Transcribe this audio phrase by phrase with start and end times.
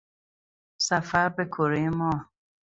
[0.87, 2.29] سفر به کرهی ماه